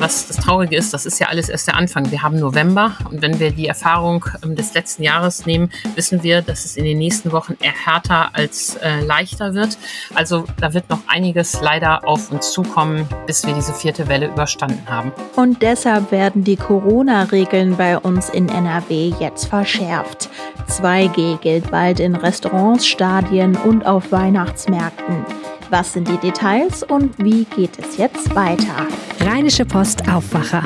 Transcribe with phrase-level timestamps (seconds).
[0.00, 2.10] Was das Traurige ist, das ist ja alles erst der Anfang.
[2.10, 6.40] Wir haben November und wenn wir die Erfahrung ähm, des letzten Jahres nehmen, wissen wir,
[6.40, 9.76] dass es in den nächsten Wochen eher härter als äh, leichter wird.
[10.14, 14.88] Also da wird noch einiges leider auf uns zukommen, bis wir diese vierte Welle überstanden
[14.88, 15.12] haben.
[15.36, 20.30] Und deshalb werden die Corona-Regeln bei uns in NRW jetzt verschärft.
[20.70, 25.26] 2G gilt bald in Restaurants, Stadien und auf Weihnachtsmärkten.
[25.70, 28.88] Was sind die Details und wie geht es jetzt weiter?
[29.20, 30.62] Rheinische Post Aufwacher.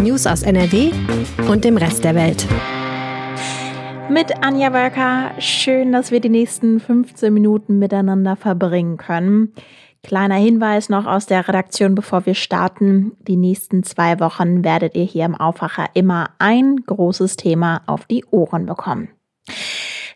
[0.00, 0.90] News aus NRW
[1.46, 2.46] und dem Rest der Welt.
[4.08, 5.32] Mit Anja Wölker.
[5.38, 9.52] Schön, dass wir die nächsten 15 Minuten miteinander verbringen können.
[10.02, 13.12] Kleiner Hinweis noch aus der Redaktion, bevor wir starten.
[13.28, 18.24] Die nächsten zwei Wochen werdet ihr hier im Aufwacher immer ein großes Thema auf die
[18.30, 19.10] Ohren bekommen.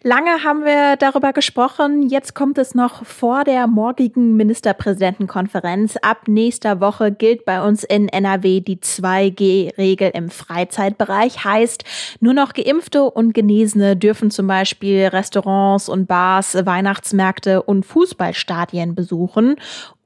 [0.03, 2.03] Lange haben wir darüber gesprochen.
[2.03, 5.97] Jetzt kommt es noch vor der morgigen Ministerpräsidentenkonferenz.
[6.03, 11.45] Ab nächster Woche gilt bei uns in NRW die 2G-Regel im Freizeitbereich.
[11.45, 11.85] Heißt,
[12.21, 19.57] nur noch Geimpfte und Genesene dürfen zum Beispiel Restaurants und Bars, Weihnachtsmärkte und Fußballstadien besuchen.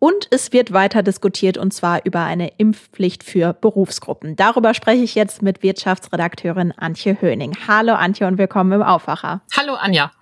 [0.00, 4.34] Und es wird weiter diskutiert und zwar über eine Impfpflicht für Berufsgruppen.
[4.34, 7.54] Darüber spreche ich jetzt mit Wirtschaftsredakteurin Antje Höning.
[7.68, 9.42] Hallo Antje und willkommen im Aufwacher.
[9.54, 10.12] Hallo Anja.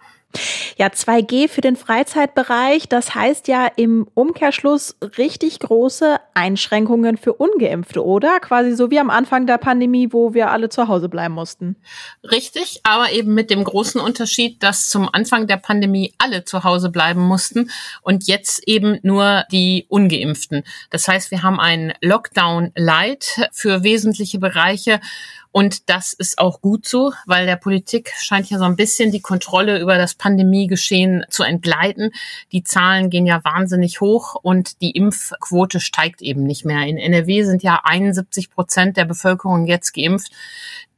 [0.77, 8.05] Ja, 2G für den Freizeitbereich, das heißt ja im Umkehrschluss richtig große Einschränkungen für ungeimpfte,
[8.05, 8.39] oder?
[8.39, 11.77] Quasi so wie am Anfang der Pandemie, wo wir alle zu Hause bleiben mussten.
[12.23, 16.91] Richtig, aber eben mit dem großen Unterschied, dass zum Anfang der Pandemie alle zu Hause
[16.91, 17.71] bleiben mussten
[18.03, 20.63] und jetzt eben nur die ungeimpften.
[20.91, 25.01] Das heißt, wir haben einen Lockdown Light für wesentliche Bereiche
[25.59, 29.21] und das ist auch gut so, weil der Politik scheint ja so ein bisschen die
[29.21, 32.13] Kontrolle über das Pandemiegeschehen zu entgleiten.
[32.53, 36.87] Die Zahlen gehen ja wahnsinnig hoch und die Impfquote steigt eben nicht mehr.
[36.87, 40.31] In NRW sind ja 71 Prozent der Bevölkerung jetzt geimpft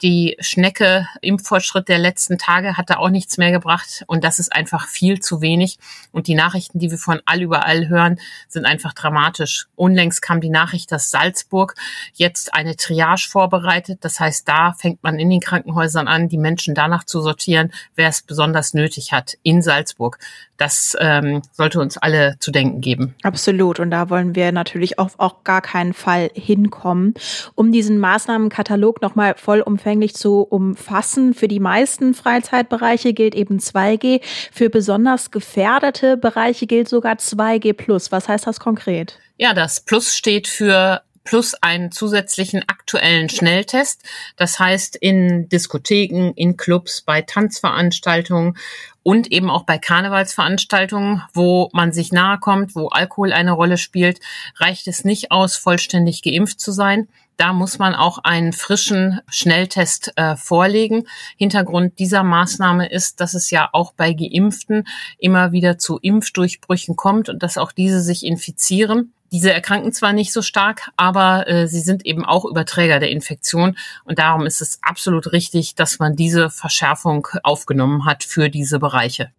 [0.03, 4.53] die Schnecke Impffortschritt der letzten Tage hat da auch nichts mehr gebracht und das ist
[4.53, 5.79] einfach viel zu wenig.
[6.11, 8.19] Und die Nachrichten, die wir von all überall hören,
[8.49, 9.67] sind einfach dramatisch.
[9.77, 11.75] Unlängst kam die Nachricht, dass Salzburg
[12.15, 13.99] jetzt eine Triage vorbereitet.
[14.03, 18.09] Das heißt, da fängt man in den Krankenhäusern an, die Menschen danach zu sortieren, wer
[18.09, 20.19] es besonders nötig hat in Salzburg.
[20.57, 23.15] Das ähm, sollte uns alle zu denken geben.
[23.23, 23.81] Absolut.
[23.81, 27.15] Und da wollen wir natürlich auf auch gar keinen Fall hinkommen.
[27.55, 31.35] Um diesen Maßnahmenkatalog nochmal vollumfänglich vollumfänglich zu umfassen.
[31.35, 34.21] Für die meisten Freizeitbereiche gilt eben 2G.
[34.53, 38.13] Für besonders gefährdete Bereiche gilt sogar 2G plus.
[38.13, 39.19] Was heißt das konkret?
[39.37, 44.03] Ja, das Plus steht für plus einen zusätzlichen aktuellen Schnelltest.
[44.35, 48.59] Das heißt, in Diskotheken, in Clubs, bei Tanzveranstaltungen
[49.05, 54.19] und eben auch bei Karnevalsveranstaltungen, wo man sich nahe kommt, wo Alkohol eine Rolle spielt,
[54.57, 57.07] reicht es nicht aus, vollständig geimpft zu sein.
[57.37, 61.07] Da muss man auch einen frischen Schnelltest äh, vorlegen.
[61.37, 64.83] Hintergrund dieser Maßnahme ist, dass es ja auch bei Geimpften
[65.17, 69.13] immer wieder zu Impfdurchbrüchen kommt und dass auch diese sich infizieren.
[69.33, 73.77] Diese erkranken zwar nicht so stark, aber äh, sie sind eben auch Überträger der Infektion.
[74.05, 79.31] Und darum ist es absolut richtig, dass man diese Verschärfung aufgenommen hat für diese Bereiche.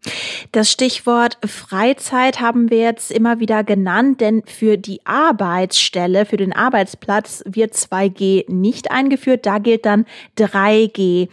[0.51, 6.53] Das Stichwort Freizeit haben wir jetzt immer wieder genannt, denn für die Arbeitsstelle, für den
[6.53, 9.45] Arbeitsplatz wird 2G nicht eingeführt.
[9.45, 10.05] Da gilt dann
[10.37, 11.27] 3G.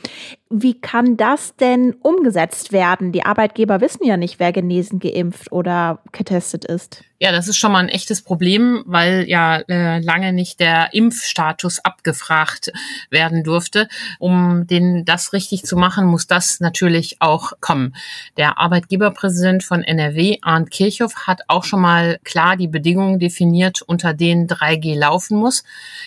[0.50, 3.12] Wie kann das denn umgesetzt werden?
[3.12, 7.04] Die Arbeitgeber wissen ja nicht, wer genesen, geimpft oder getestet ist.
[7.20, 11.80] Ja, das ist schon mal ein echtes Problem, weil ja äh, lange nicht der Impfstatus
[11.80, 12.70] abgefragt
[13.10, 13.88] werden durfte.
[14.20, 17.96] Um den das richtig zu machen, muss das natürlich auch kommen.
[18.36, 24.14] Der Arbeitgeberpräsident von NRW, Arndt Kirchhoff, hat auch schon mal klar die Bedingungen definiert, unter
[24.14, 25.64] denen 3G laufen muss.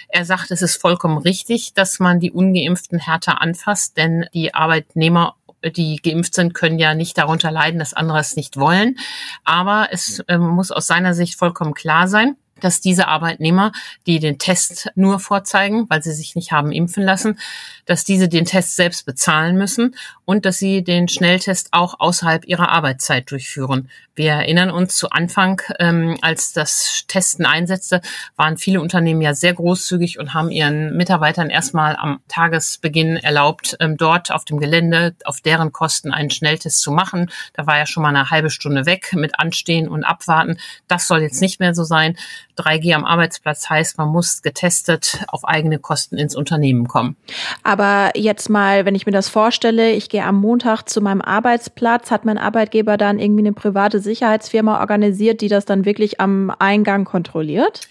[0.08, 5.36] Er sagt, es ist vollkommen richtig, dass man die ungeimpften härter anfasst, denn die Arbeitnehmer
[5.64, 8.98] die geimpft sind, können ja nicht darunter leiden, dass andere es nicht wollen.
[9.44, 13.72] Aber es äh, muss aus seiner Sicht vollkommen klar sein, dass diese Arbeitnehmer,
[14.08, 17.40] die den Test nur vorzeigen, weil sie sich nicht haben impfen lassen,
[17.86, 22.70] dass diese den Test selbst bezahlen müssen und dass sie den Schnelltest auch außerhalb ihrer
[22.70, 23.90] Arbeitszeit durchführen.
[24.14, 28.02] Wir erinnern uns zu Anfang, ähm, als das Testen einsetzte,
[28.36, 33.98] waren viele Unternehmen ja sehr großzügig und haben ihren Mitarbeitern erstmal am Tagesbeginn erlaubt, ähm,
[33.98, 37.32] dort auf dem Gelände auf deren Kosten einen Schnelltest zu machen.
[37.54, 40.58] Da war ja schon mal eine halbe Stunde weg mit Anstehen und Abwarten.
[40.88, 42.18] Das soll jetzt nicht mehr so sein.
[42.58, 47.16] 3G am Arbeitsplatz heißt, man muss getestet auf eigene Kosten ins Unternehmen kommen.
[47.64, 52.12] Aber jetzt mal, wenn ich mir das vorstelle, ich gehe am Montag zu meinem Arbeitsplatz,
[52.12, 57.06] hat mein Arbeitgeber dann irgendwie eine private Sicherheitsfirma organisiert, die das dann wirklich am Eingang
[57.06, 57.88] kontrolliert?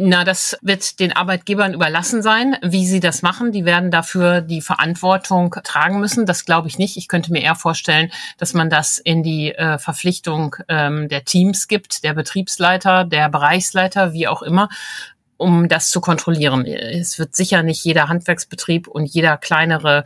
[0.00, 3.50] Na, das wird den Arbeitgebern überlassen sein, wie sie das machen.
[3.50, 6.24] Die werden dafür die Verantwortung tragen müssen.
[6.24, 6.96] Das glaube ich nicht.
[6.96, 11.66] Ich könnte mir eher vorstellen, dass man das in die äh, Verpflichtung ähm, der Teams
[11.66, 14.68] gibt, der Betriebsleiter, der Bereichsleiter, wie auch immer,
[15.38, 16.66] um das zu kontrollieren.
[16.66, 20.02] Es wird sicher nicht jeder Handwerksbetrieb und jeder kleinere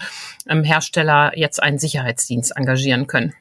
[0.47, 3.33] ähm, Hersteller jetzt einen Sicherheitsdienst engagieren können.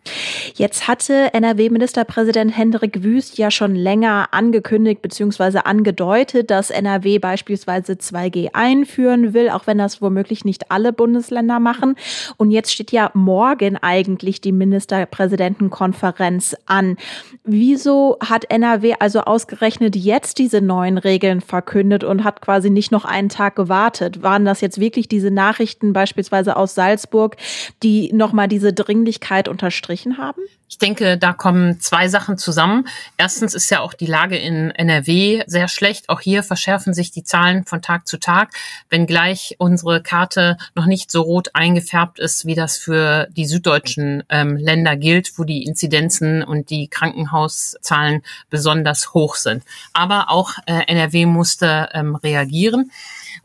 [0.56, 5.60] Jetzt hatte NRW-Ministerpräsident Hendrik Wüst ja schon länger angekündigt bzw.
[5.66, 11.96] angedeutet, dass NRW beispielsweise 2G einführen will, auch wenn das womöglich nicht alle Bundesländer machen.
[12.38, 16.96] Und jetzt steht ja morgen eigentlich die Ministerpräsidentenkonferenz an.
[17.44, 21.81] Wieso hat NRW also ausgerechnet jetzt diese neuen Regeln verkündet?
[21.82, 24.22] Verkündet und hat quasi nicht noch einen Tag gewartet.
[24.22, 27.38] Waren das jetzt wirklich diese Nachrichten beispielsweise aus Salzburg,
[27.82, 30.42] die nochmal diese Dringlichkeit unterstrichen haben?
[30.72, 32.88] Ich denke, da kommen zwei Sachen zusammen.
[33.18, 36.08] Erstens ist ja auch die Lage in NRW sehr schlecht.
[36.08, 38.54] Auch hier verschärfen sich die Zahlen von Tag zu Tag,
[38.90, 44.56] wenngleich unsere Karte noch nicht so rot eingefärbt ist, wie das für die süddeutschen ähm,
[44.56, 49.66] Länder gilt, wo die Inzidenzen und die Krankenhauszahlen besonders hoch sind.
[49.92, 52.92] Aber auch äh, NRW musste ähm, reagieren.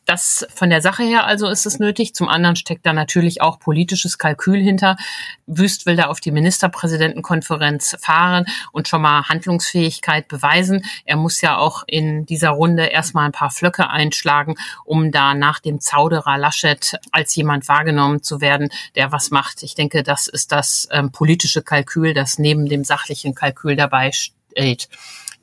[0.06, 2.14] Das von der Sache her also ist es nötig.
[2.14, 4.96] Zum anderen steckt da natürlich auch politisches Kalkül hinter.
[5.48, 10.84] Wüst will da auf die Ministerpräsidentenkonferenz fahren und schon mal Handlungsfähigkeit beweisen.
[11.04, 14.54] Er muss ja auch in dieser Runde erstmal ein paar Flöcke einschlagen,
[14.84, 19.64] um da nach dem Zauderer Laschet als jemand wahrgenommen zu werden, der was macht.
[19.64, 24.88] Ich denke, das ist das ähm, politische Kalkül, das neben dem sachlichen Kalkül dabei steht.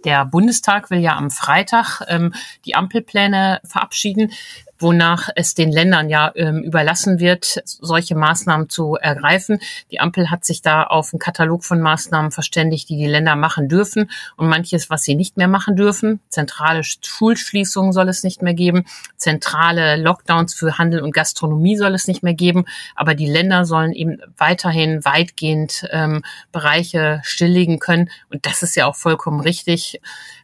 [0.04, 2.34] Der Bundestag will ja am Freitag ähm,
[2.66, 4.32] die Ampelpläne verabschieden
[4.84, 9.60] wonach es den Ländern ja ähm, überlassen wird, solche Maßnahmen zu ergreifen.
[9.90, 13.68] Die Ampel hat sich da auf einen Katalog von Maßnahmen verständigt, die die Länder machen
[13.68, 16.20] dürfen und manches, was sie nicht mehr machen dürfen.
[16.30, 18.86] Zentrale Schulschließungen soll es nicht mehr geben,
[19.18, 22.66] zentrale Lockdowns für Handel und Gastronomie soll es nicht mehr geben,
[22.96, 28.86] aber die Länder sollen eben weiterhin weitgehend ähm, Bereiche stilllegen können und das ist ja
[28.86, 30.02] auch vollkommen richtig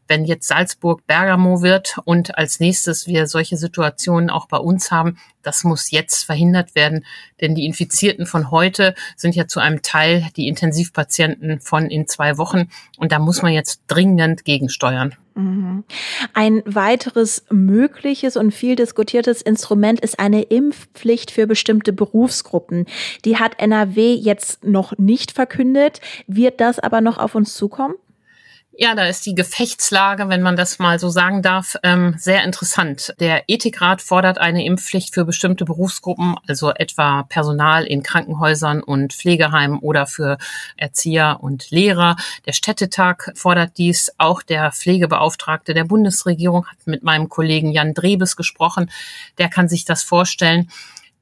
[0.09, 5.17] wenn jetzt Salzburg Bergamo wird und als nächstes wir solche Situationen auch bei uns haben,
[5.43, 7.05] das muss jetzt verhindert werden,
[7.39, 12.37] denn die Infizierten von heute sind ja zu einem Teil die Intensivpatienten von in zwei
[12.37, 15.15] Wochen und da muss man jetzt dringend gegensteuern.
[15.35, 15.85] Mhm.
[16.33, 22.85] Ein weiteres mögliches und viel diskutiertes Instrument ist eine Impfpflicht für bestimmte Berufsgruppen.
[23.25, 26.01] Die hat NRW jetzt noch nicht verkündet.
[26.27, 27.95] Wird das aber noch auf uns zukommen?
[28.81, 33.13] Ja, da ist die Gefechtslage, wenn man das mal so sagen darf, ähm, sehr interessant.
[33.19, 39.79] Der Ethikrat fordert eine Impfpflicht für bestimmte Berufsgruppen, also etwa Personal in Krankenhäusern und Pflegeheimen
[39.79, 40.37] oder für
[40.77, 42.15] Erzieher und Lehrer.
[42.45, 44.13] Der Städtetag fordert dies.
[44.17, 48.89] Auch der Pflegebeauftragte der Bundesregierung hat mit meinem Kollegen Jan Drebes gesprochen.
[49.39, 50.69] Der kann sich das vorstellen.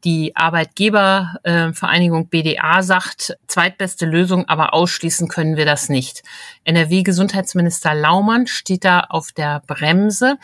[0.03, 6.23] Die Arbeitgebervereinigung BDA sagt, zweitbeste Lösung, aber ausschließen können wir das nicht.
[6.65, 10.37] NRW-Gesundheitsminister Laumann steht da auf der Bremse.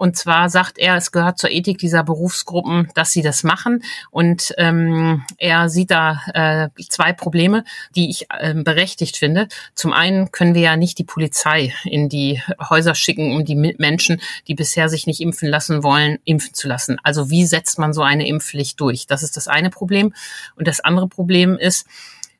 [0.00, 3.82] Und zwar sagt er, es gehört zur Ethik dieser Berufsgruppen, dass sie das machen.
[4.10, 7.64] Und ähm, er sieht da äh, zwei Probleme,
[7.94, 9.46] die ich äh, berechtigt finde.
[9.74, 12.40] Zum einen können wir ja nicht die Polizei in die
[12.70, 16.96] Häuser schicken, um die Menschen, die bisher sich nicht impfen lassen wollen, impfen zu lassen.
[17.02, 19.06] Also wie setzt man so eine Impfpflicht durch?
[19.06, 20.14] Das ist das eine Problem.
[20.56, 21.86] Und das andere Problem ist,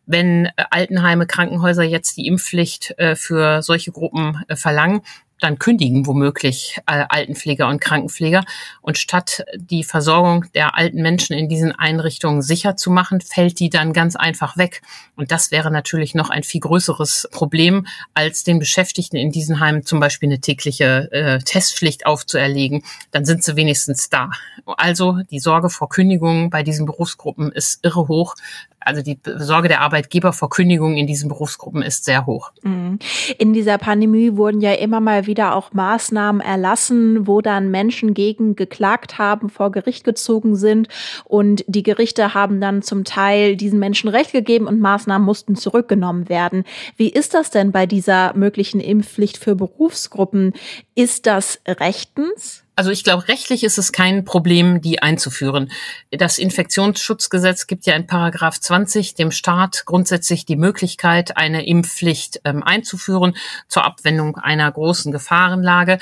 [0.06, 5.02] wenn Altenheime, Krankenhäuser jetzt die Impfpflicht äh, für solche Gruppen äh, verlangen,
[5.40, 8.44] dann kündigen womöglich äh, Altenpfleger und Krankenpfleger.
[8.80, 13.70] Und statt die Versorgung der alten Menschen in diesen Einrichtungen sicher zu machen, fällt die
[13.70, 14.82] dann ganz einfach weg.
[15.16, 19.84] Und das wäre natürlich noch ein viel größeres Problem, als den Beschäftigten in diesen Heimen
[19.84, 22.84] zum Beispiel eine tägliche äh, Testpflicht aufzuerlegen.
[23.10, 24.30] Dann sind sie wenigstens da.
[24.66, 28.36] Also die Sorge vor Kündigungen bei diesen Berufsgruppen ist irre hoch
[28.80, 32.52] also die Sorge der Arbeitgeber vor Kündigungen in diesen Berufsgruppen ist sehr hoch.
[32.62, 32.98] Mhm.
[33.38, 38.56] In dieser Pandemie wurden ja immer mal wieder auch Maßnahmen erlassen, wo dann Menschen gegen
[38.56, 40.88] geklagt haben, vor Gericht gezogen sind
[41.24, 46.28] und die Gerichte haben dann zum Teil diesen Menschen Recht gegeben und Maßnahmen mussten zurückgenommen
[46.28, 46.64] werden.
[46.96, 50.52] Wie ist das denn bei dieser möglichen Impfpflicht für Berufsgruppen?
[50.96, 52.64] Ist das rechtens?
[52.80, 55.70] Also ich glaube, rechtlich ist es kein Problem, die einzuführen.
[56.10, 62.62] Das Infektionsschutzgesetz gibt ja in Paragraph 20 dem Staat grundsätzlich die Möglichkeit, eine Impfpflicht ähm,
[62.62, 63.36] einzuführen
[63.68, 65.98] zur Abwendung einer großen Gefahrenlage.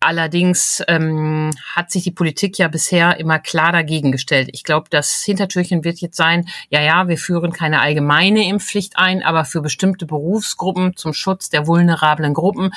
[0.00, 4.48] Allerdings ähm, hat sich die Politik ja bisher immer klar dagegen gestellt.
[4.52, 9.24] Ich glaube, das Hintertürchen wird jetzt sein, ja, ja, wir führen keine allgemeine Impfpflicht ein,
[9.24, 12.72] aber für bestimmte Berufsgruppen zum Schutz der vulnerablen Gruppen,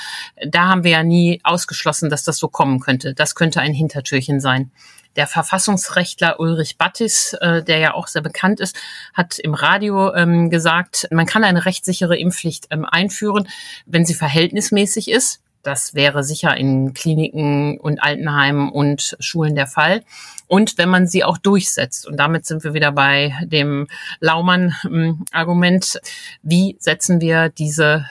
[0.47, 3.13] da haben wir ja nie ausgeschlossen, dass das so kommen könnte.
[3.13, 4.71] Das könnte ein Hintertürchen sein.
[5.15, 8.75] Der Verfassungsrechtler Ulrich Battis, äh, der ja auch sehr bekannt ist,
[9.13, 13.47] hat im Radio ähm, gesagt, man kann eine rechtssichere Impfpflicht ähm, einführen,
[13.85, 20.03] wenn sie verhältnismäßig ist das wäre sicher in Kliniken und Altenheimen und Schulen der Fall.
[20.47, 22.07] Und wenn man sie auch durchsetzt.
[22.07, 23.87] Und damit sind wir wieder bei dem
[24.19, 26.01] Laumann-Argument.
[26.43, 28.05] Wie setzen wir diese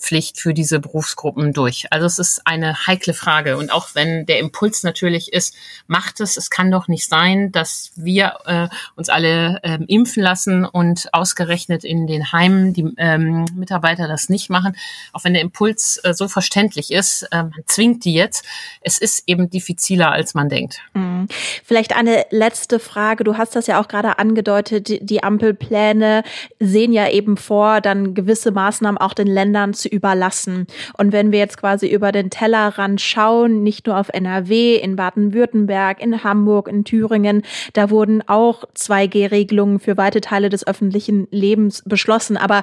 [0.00, 1.86] Impfpflicht für diese Berufsgruppen durch?
[1.90, 3.56] Also es ist eine heikle Frage.
[3.58, 5.54] Und auch wenn der Impuls natürlich ist,
[5.86, 10.64] macht es, es kann doch nicht sein, dass wir äh, uns alle äh, impfen lassen
[10.64, 14.74] und ausgerechnet in den Heimen die ähm, Mitarbeiter das nicht machen.
[15.12, 18.44] Auch wenn der Impuls äh, so verständlich ist, äh, man zwingt die jetzt.
[18.80, 20.80] Es ist eben diffiziler, als man denkt.
[20.94, 21.28] Mhm.
[21.64, 23.24] Vielleicht eine letzte Frage.
[23.24, 24.88] Du hast das ja auch gerade angedeutet.
[24.88, 26.22] Die Ampelpläne
[26.58, 30.66] sehen ja eben vor, dann gewisse Maßnahmen auch den Ländern zu überlassen.
[30.96, 36.00] Und wenn wir jetzt quasi über den Tellerrand schauen, nicht nur auf NRW, in Baden-Württemberg,
[36.02, 37.42] in Hamburg, in Thüringen,
[37.72, 42.36] da wurden auch 2G-Regelungen für weite Teile des öffentlichen Lebens beschlossen.
[42.36, 42.62] Aber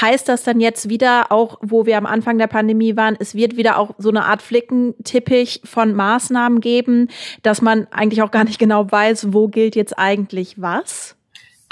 [0.00, 3.56] heißt das dann jetzt wieder, auch wo wir am Anfang der Pandemie waren, es wird
[3.56, 7.08] wieder auch so eine Art Flickenteppich von Maßnahmen geben,
[7.42, 11.16] dass man eigentlich auch gar nicht genau weiß, wo gilt jetzt eigentlich was?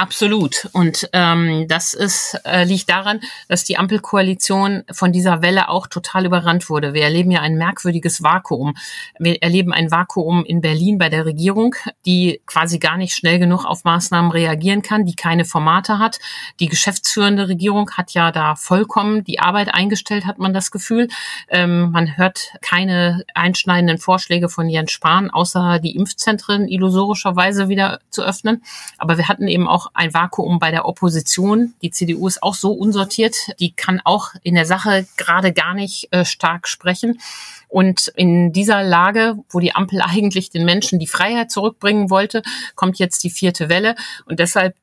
[0.01, 0.67] Absolut.
[0.73, 6.25] Und ähm, das ist, äh, liegt daran, dass die Ampelkoalition von dieser Welle auch total
[6.25, 6.95] überrannt wurde.
[6.95, 8.77] Wir erleben ja ein merkwürdiges Vakuum.
[9.19, 11.75] Wir erleben ein Vakuum in Berlin bei der Regierung,
[12.07, 16.19] die quasi gar nicht schnell genug auf Maßnahmen reagieren kann, die keine Formate hat.
[16.61, 21.09] Die geschäftsführende Regierung hat ja da vollkommen die Arbeit eingestellt, hat man das Gefühl.
[21.51, 28.23] Ähm, man hört keine einschneidenden Vorschläge von Jens Spahn, außer die Impfzentren illusorischerweise wieder zu
[28.23, 28.63] öffnen.
[28.97, 31.75] Aber wir hatten eben auch ein Vakuum bei der Opposition.
[31.83, 36.09] Die CDU ist auch so unsortiert, die kann auch in der Sache gerade gar nicht
[36.13, 37.21] äh, stark sprechen.
[37.69, 42.43] Und in dieser Lage, wo die Ampel eigentlich den Menschen die Freiheit zurückbringen wollte,
[42.75, 43.95] kommt jetzt die vierte Welle.
[44.27, 44.75] Und deshalb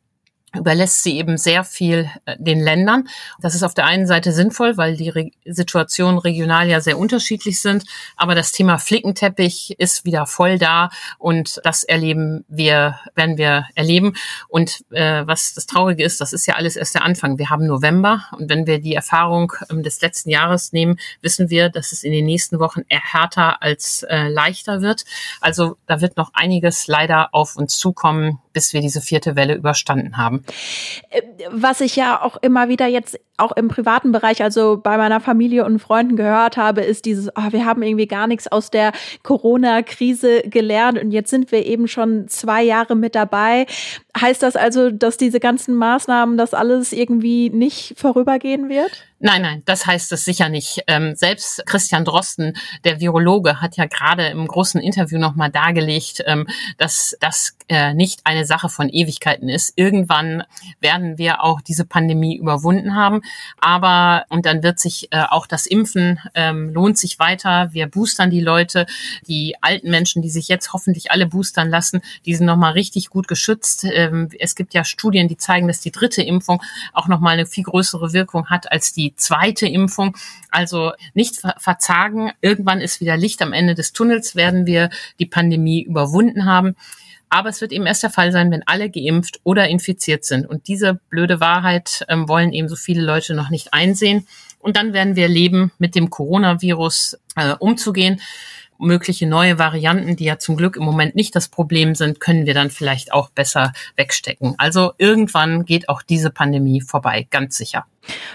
[0.57, 3.07] überlässt sie eben sehr viel äh, den Ländern.
[3.39, 7.61] Das ist auf der einen Seite sinnvoll, weil die Re Situationen regional ja sehr unterschiedlich
[7.61, 7.85] sind.
[8.15, 14.13] Aber das Thema Flickenteppich ist wieder voll da und das erleben wir, werden wir erleben.
[14.47, 17.37] Und äh, was das Traurige ist, das ist ja alles erst der Anfang.
[17.37, 21.69] Wir haben November und wenn wir die Erfahrung ähm, des letzten Jahres nehmen, wissen wir,
[21.69, 25.05] dass es in den nächsten Wochen eher härter als äh, leichter wird.
[25.41, 30.17] Also da wird noch einiges leider auf uns zukommen, bis wir diese vierte Welle überstanden
[30.17, 30.43] haben.
[31.09, 35.19] Äh, was ich ja auch immer wieder jetzt auch im privaten Bereich, also bei meiner
[35.19, 38.91] Familie und Freunden gehört habe, ist dieses, oh, wir haben irgendwie gar nichts aus der
[39.23, 43.67] Corona-Krise gelernt und jetzt sind wir eben schon zwei Jahre mit dabei.
[44.19, 48.91] Heißt das also, dass diese ganzen Maßnahmen, das alles irgendwie nicht vorübergehen wird?
[49.19, 50.83] Nein, nein, das heißt es sicher nicht.
[50.85, 56.45] Ähm, selbst Christian Drosten, der Virologe, hat ja gerade im großen Interview nochmal dargelegt, ähm,
[56.77, 59.73] dass das äh, nicht eine Sache von Ewigkeiten ist.
[59.75, 60.43] Irgendwann
[60.81, 63.21] werden wir auch diese Pandemie überwunden haben.
[63.59, 67.73] Aber, und dann wird sich äh, auch das Impfen ähm, lohnt sich weiter.
[67.73, 68.85] Wir boostern die Leute.
[69.27, 73.27] Die alten Menschen, die sich jetzt hoffentlich alle boostern lassen, die sind nochmal richtig gut
[73.27, 73.83] geschützt.
[74.07, 76.61] Ähm, es gibt ja Studien, die zeigen, dass die dritte Impfung
[76.93, 80.15] auch nochmal eine viel größere Wirkung hat als die zweite Impfung.
[80.51, 82.31] Also nicht verzagen.
[82.41, 86.75] Irgendwann ist wieder Licht am Ende des Tunnels, werden wir die Pandemie überwunden haben.
[87.29, 90.47] Aber es wird eben erst der Fall sein, wenn alle geimpft oder infiziert sind.
[90.47, 94.25] Und diese blöde Wahrheit ähm, wollen eben so viele Leute noch nicht einsehen.
[94.59, 98.21] Und dann werden wir leben, mit dem Coronavirus äh, umzugehen.
[98.79, 102.53] Mögliche neue Varianten, die ja zum Glück im Moment nicht das Problem sind, können wir
[102.53, 104.55] dann vielleicht auch besser wegstecken.
[104.57, 107.85] Also irgendwann geht auch diese Pandemie vorbei, ganz sicher.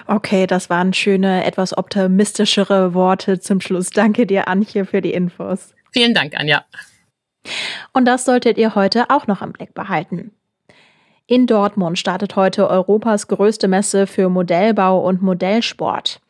[0.06, 3.90] Okay, das waren schöne, etwas optimistischere Worte zum Schluss.
[3.90, 5.74] Danke dir, Antje, für die Infos.
[5.92, 6.64] Vielen Dank, Anja.
[7.92, 10.32] Und das solltet ihr heute auch noch im Blick behalten.
[11.26, 16.20] In Dortmund startet heute Europas größte Messe für Modellbau und Modellsport.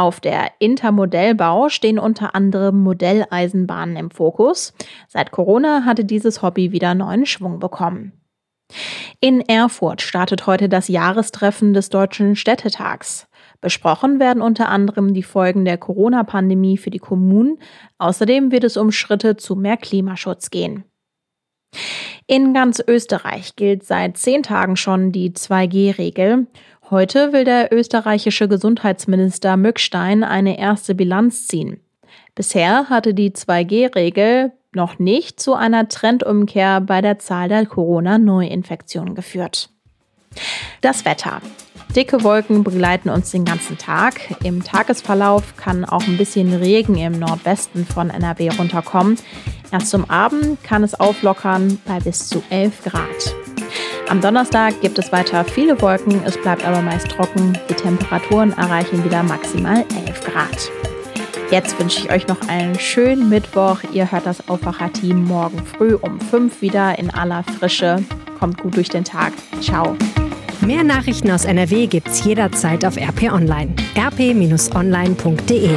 [0.00, 4.72] Auf der Intermodellbau stehen unter anderem Modelleisenbahnen im Fokus.
[5.08, 8.14] Seit Corona hatte dieses Hobby wieder neuen Schwung bekommen.
[9.20, 13.28] In Erfurt startet heute das Jahrestreffen des Deutschen Städtetags.
[13.60, 17.58] Besprochen werden unter anderem die Folgen der Corona-Pandemie für die Kommunen.
[17.98, 20.84] Außerdem wird es um Schritte zu mehr Klimaschutz gehen.
[22.26, 26.46] In ganz Österreich gilt seit zehn Tagen schon die 2G-Regel.
[26.90, 31.78] Heute will der österreichische Gesundheitsminister Mückstein eine erste Bilanz ziehen.
[32.34, 39.70] Bisher hatte die 2G-Regel noch nicht zu einer Trendumkehr bei der Zahl der Corona-Neuinfektionen geführt.
[40.80, 41.40] Das Wetter.
[41.94, 44.20] Dicke Wolken begleiten uns den ganzen Tag.
[44.42, 49.16] Im Tagesverlauf kann auch ein bisschen Regen im Nordwesten von NRW runterkommen.
[49.70, 53.34] Erst zum Abend kann es auflockern bei bis zu 11 Grad.
[54.10, 57.56] Am Donnerstag gibt es weiter viele Wolken, es bleibt aber meist trocken.
[57.68, 60.70] Die Temperaturen erreichen wieder maximal 11 Grad.
[61.52, 63.78] Jetzt wünsche ich euch noch einen schönen Mittwoch.
[63.92, 68.04] Ihr hört das Aufwacher-Team morgen früh um 5 wieder in aller Frische.
[68.40, 69.32] Kommt gut durch den Tag.
[69.60, 69.96] Ciao.
[70.60, 73.72] Mehr Nachrichten aus NRW gibt's jederzeit auf RP Online.
[73.96, 75.70] rp-online.de